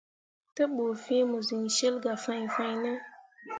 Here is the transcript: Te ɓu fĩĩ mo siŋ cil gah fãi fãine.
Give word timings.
Te 0.55 0.63
ɓu 0.75 0.83
fĩĩ 1.03 1.27
mo 1.29 1.37
siŋ 1.47 1.63
cil 1.75 1.95
gah 2.03 2.19
fãi 2.23 2.43
fãine. 2.55 2.91